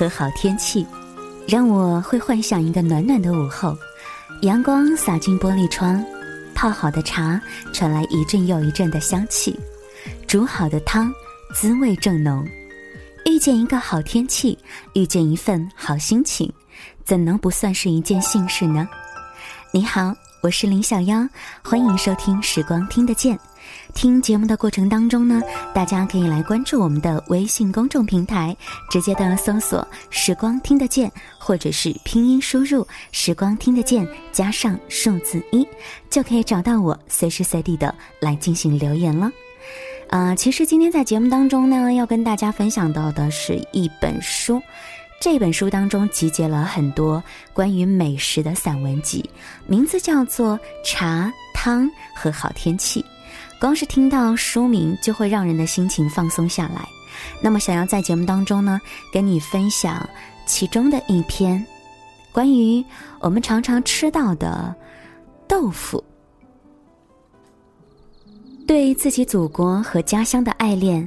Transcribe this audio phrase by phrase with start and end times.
[0.00, 0.86] 和好天气，
[1.46, 3.76] 让我会幻想一个暖暖的午后，
[4.40, 6.02] 阳光洒进玻璃窗，
[6.54, 7.38] 泡好的茶
[7.70, 9.60] 传来一阵又一阵的香气，
[10.26, 11.12] 煮好的汤
[11.54, 12.48] 滋味正浓。
[13.26, 14.58] 遇见一个好天气，
[14.94, 16.50] 遇见一份好心情，
[17.04, 18.88] 怎能不算是一件幸事呢？
[19.70, 21.28] 你好，我是林小妖，
[21.62, 23.36] 欢迎收听《时光听得见》。
[23.94, 25.42] 听节目的过程当中呢，
[25.74, 28.56] 大家可以来关注我们的微信公众平台，
[28.90, 35.66] 直接的搜索“时光听得见”或者是拼音输入“时光听得见”加上数字一，
[36.08, 39.30] 就可以找到我，随时随地的来进行留言了。
[40.08, 44.60] 啊，其实今天在节目当中呢，要跟大家分享到的是一本书，
[45.20, 49.28] 这本书当中集结了很多关于美食的散文集，
[49.66, 53.00] 名字叫做《茶汤和好天气》。
[53.60, 56.88] 光是听到书名就会让人的心情放松下来。
[57.42, 58.80] 那么，想要在节目当中呢，
[59.12, 60.08] 跟你分享
[60.46, 61.64] 其中的一篇，
[62.32, 62.82] 关于
[63.20, 64.74] 我们常常吃到的
[65.46, 66.02] 豆腐。
[68.66, 71.06] 对自己祖国和家乡的爱恋，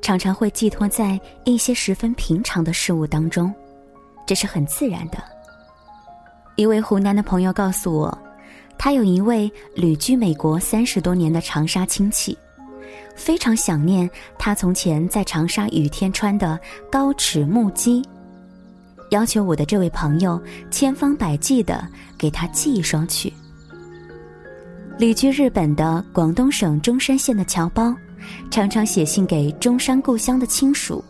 [0.00, 3.54] 常常会寄托在一些十分平常的事物当中，
[4.26, 5.22] 这是很自然的。
[6.56, 8.18] 一位湖南的朋友告诉我。
[8.84, 12.36] 他有一位旅居美国三十多年的长沙亲戚，
[13.14, 16.58] 非常想念他从前在长沙雨天穿的
[16.90, 18.02] 高尺木屐，
[19.10, 21.86] 要求我的这位朋友千方百计的
[22.18, 23.32] 给他寄一双去。
[24.98, 27.94] 旅居日本的广东省中山县的侨胞，
[28.50, 31.04] 常常写信给中山故乡的亲属，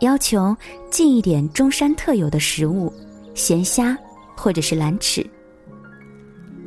[0.00, 0.54] 要求
[0.90, 2.92] 寄一点中山特有的食物，
[3.34, 3.96] 咸虾
[4.36, 5.26] 或者是蓝翅。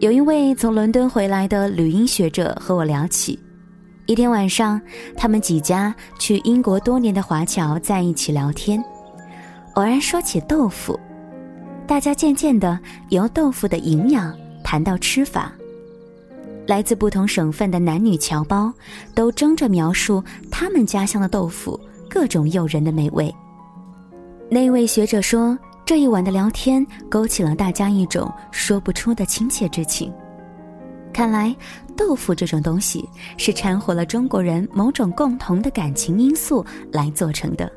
[0.02, 3.40] 有一位从伦敦回来的旅英学者和我聊起，
[4.08, 4.82] 一天晚上，
[5.16, 8.84] 他们几家去英国多年的华侨在一起聊天，
[9.75, 11.00] 偶然说起豆腐，
[11.86, 15.52] 大家渐渐的由豆腐的营养谈到吃法。
[16.66, 18.74] 来自不同省份的男女侨胞
[19.14, 23.31] 都争着描述他们家乡的豆腐各种诱人的美味。
[24.50, 25.56] 那位学者说。
[25.91, 30.09] 这一晚的聊天勾起了大家一种说不出的亲切之情。
[31.12, 31.53] 看来，
[31.97, 33.03] 豆腐这种东西
[33.35, 37.69] 是掺和了中国人某种共同的感情因素来做成的。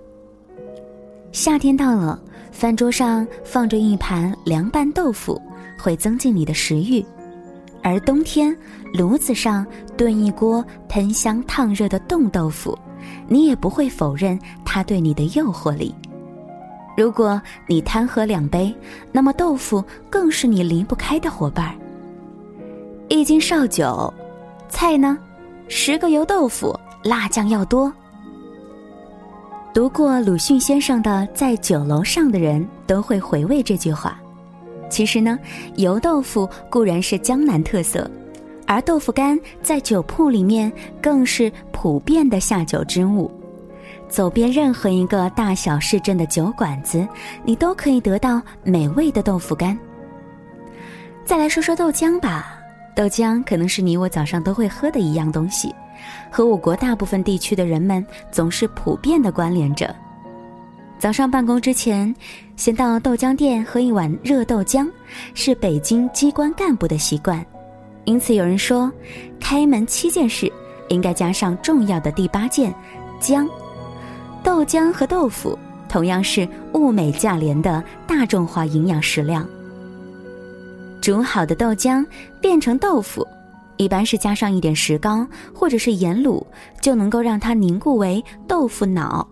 [1.32, 2.22] 夏天到了，
[2.52, 5.42] 饭桌上放着一盘凉拌豆腐，
[5.76, 7.04] 会增进你的食欲；
[7.82, 8.56] 而冬天，
[8.92, 9.66] 炉子上
[9.96, 12.78] 炖一锅喷香烫热的冻豆腐，
[13.26, 15.92] 你也不会否认它对你的诱惑力。
[16.96, 18.74] 如果你贪喝两杯，
[19.10, 21.74] 那么豆腐更是你离不开的伙伴儿。
[23.08, 24.12] 一斤绍酒，
[24.68, 25.18] 菜呢？
[25.68, 27.92] 十个油豆腐，辣酱要多。
[29.72, 34.20] 读过鲁迅先生的《在酒楼上的人都会回味》这句话。
[34.88, 35.36] 其实呢，
[35.74, 38.08] 油豆腐固然是江南特色，
[38.66, 40.72] 而豆腐干在酒铺里面
[41.02, 43.28] 更是普遍的下酒之物。
[44.14, 47.04] 走遍任何一个大小市镇的酒馆子，
[47.42, 49.76] 你都可以得到美味的豆腐干。
[51.24, 52.56] 再来说说豆浆吧，
[52.94, 55.74] 豆浆可能是你我早上都会喝的一样东西，
[56.30, 59.92] 和我国大部分地区的人们总是普遍的关联着。
[60.96, 62.14] 早上办公之前，
[62.54, 64.88] 先到豆浆店喝一碗热豆浆，
[65.34, 67.44] 是北京机关干部的习惯。
[68.04, 68.88] 因此有人说，
[69.40, 70.48] 开门七件事
[70.88, 72.72] 应该加上重要的第八件，
[73.20, 73.44] 浆。
[74.44, 79.48] 豆浆和豆腐同样是物美价廉的大众化营养食粮。
[81.00, 82.04] 煮好的豆浆
[82.42, 83.26] 变成豆腐，
[83.78, 86.44] 一般是加上一点石膏或者是盐卤，
[86.80, 89.26] 就能够让它凝固为豆腐脑。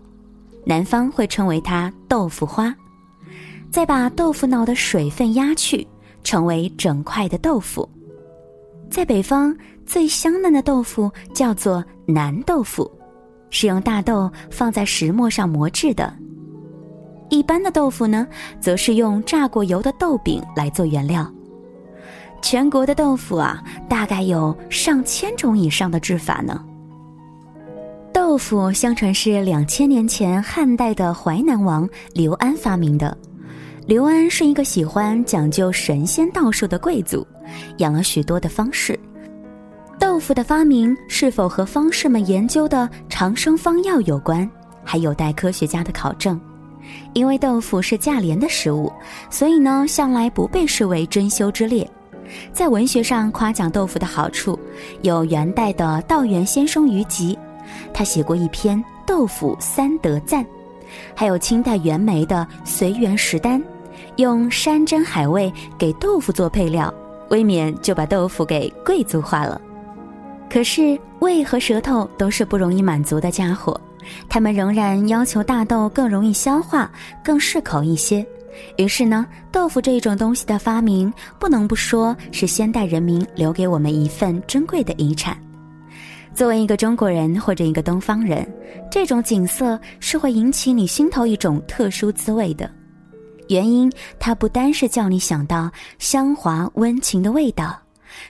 [0.65, 2.75] 南方会称为它豆腐花。
[3.71, 5.87] 再把豆腐脑的水分压去，
[6.23, 7.87] 成为整块的豆腐。
[8.89, 9.55] 在北方，
[9.85, 12.91] 最香嫩的豆腐叫做南豆腐。
[13.53, 16.11] 是用大豆放在石磨上磨制的。
[17.29, 18.27] 一般的豆腐呢，
[18.59, 21.31] 则是用炸过油的豆饼来做原料。
[22.41, 26.61] 全国的豆腐啊，大概有上千种以上的制法呢。
[28.11, 33.15] 豆腐相传是两千年前汉代的淮南王刘安发明的。
[33.85, 37.25] 刘安是一个喜欢讲究神仙道术的贵族，
[37.77, 38.99] 养了许多的方士。
[40.13, 44.47] 豆腐的发明是否和方士们研究的长生方药有关，
[44.83, 46.39] 还有待科学家的考证。
[47.13, 48.93] 因为豆腐是价廉的食物，
[49.31, 51.89] 所以呢，向来不被视为珍馐之列。
[52.53, 54.57] 在文学上夸奖豆腐的好处，
[55.01, 57.35] 有元代的道元先生于吉，
[57.91, 58.77] 他写过一篇
[59.07, 60.45] 《豆腐三德赞》，
[61.15, 63.59] 还有清代袁枚的《随园食单》，
[64.17, 66.93] 用山珍海味给豆腐做配料，
[67.31, 69.59] 未免就把豆腐给贵族化了。
[70.53, 73.75] 可是胃和舌头都是不容易满足的家伙，
[74.29, 76.91] 他们仍然要求大豆更容易消化，
[77.23, 78.23] 更适口一些。
[78.77, 85.35] 于是呢，豆腐这一种东西的发明，不能不说是先代人民留给我们一份珍贵的遗产。
[86.35, 88.47] 作为一个中国人或者一个东方人，
[88.91, 92.69] 这种景色是会引起你心头一种特殊滋味的。
[93.49, 97.75] 原因，它不单是叫你想到香滑温情的味道。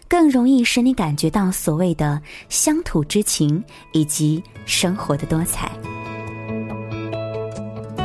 [0.08, 5.72] 更容易使你感觉到所谓的乡土之情以及生活的多彩。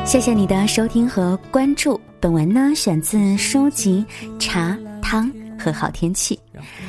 [0.04, 2.00] 谢谢你的收听和关注。
[2.20, 4.04] 本文呢选自书籍
[4.38, 6.36] 《茶汤和好天气》，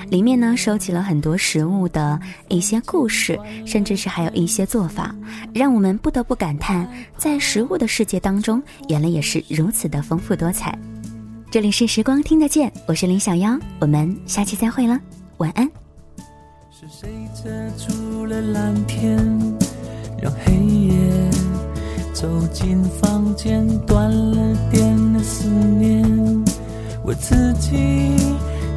[0.10, 5.14] 里面呢收集了很多食物的一些故事，甚至是还有一些做法，
[5.54, 10.76] 让我们不得不感叹，在食物的世界当中，原来也是如此的丰富多彩。
[11.52, 15.00] 这里是时光听得见，我是林小妖，我们下期再会了，
[15.38, 15.68] 晚安。
[16.70, 19.18] 是谁遮住了蓝天，
[20.22, 20.94] 让黑夜
[22.14, 26.08] 走进房间，断了电的思念。
[27.04, 27.72] 我自己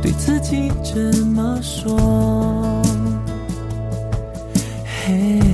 [0.00, 2.82] 对自己这么说。
[5.06, 5.51] 嘿。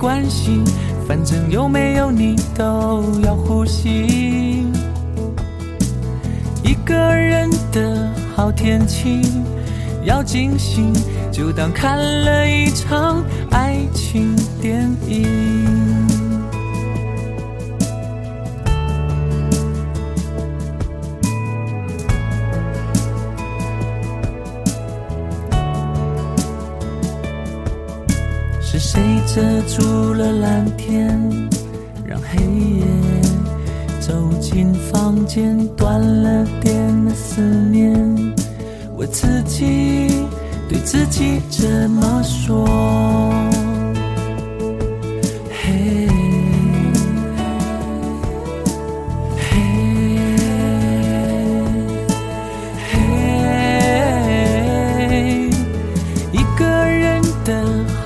[0.00, 0.62] 关系，
[1.06, 4.64] 反正有没有你都要呼吸。
[6.64, 9.20] 一个人的好天气，
[10.02, 10.90] 要惊喜，
[11.30, 15.99] 就当看了一场爱情电影。
[28.92, 31.16] 谁遮住了蓝天，
[32.04, 32.84] 让黑夜
[34.00, 38.34] 走进房间，断了电的思念。
[38.96, 40.26] 我自己
[40.68, 43.39] 对自己这么说。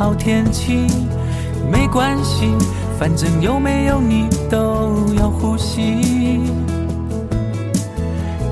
[0.05, 0.87] 好天气
[1.73, 2.55] 没关系，
[3.01, 5.81] 反正有没有你都要呼吸。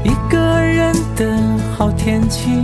[0.03, 1.39] 一个人的
[1.77, 2.63] 好天气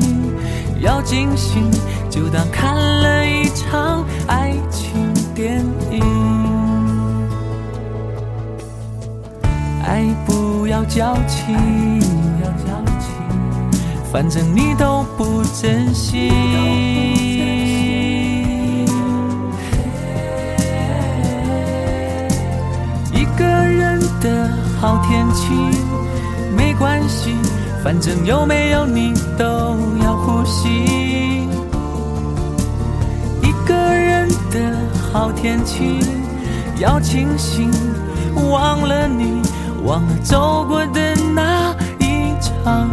[0.80, 1.60] 要惊喜，
[2.08, 6.02] 就当看了一场爱情电影。
[9.84, 11.54] 爱不要矫情，
[14.10, 17.17] 反正你都不珍惜。
[25.28, 25.78] 好天气
[26.56, 27.36] 没关系，
[27.84, 29.44] 反正有没有你都
[30.02, 31.46] 要呼吸。
[33.42, 34.74] 一个人的
[35.12, 36.00] 好天气
[36.78, 37.70] 要清醒，
[38.50, 39.42] 忘了你，
[39.84, 42.88] 忘了走过的那一场。